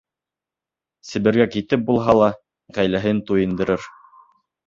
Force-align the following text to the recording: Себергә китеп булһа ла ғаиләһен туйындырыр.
Себергә 1.09 1.45
китеп 1.55 1.83
булһа 1.89 2.15
ла 2.21 2.29
ғаиләһен 2.79 3.23
туйындырыр. 3.29 3.85